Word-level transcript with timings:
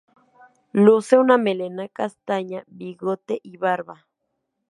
Luce 0.73 1.19
una 1.19 1.37
melena 1.37 1.87
castaña, 1.87 2.63
bigote 2.65 3.39
y 3.43 3.57
barba. 3.57 4.07